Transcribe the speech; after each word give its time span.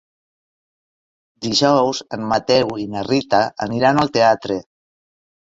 Dijous 1.47 2.01
en 2.19 2.25
Mateu 2.33 2.73
i 2.85 2.87
na 2.95 3.05
Rita 3.11 3.45
aniran 3.67 4.03
al 4.07 4.15
teatre. 4.19 4.63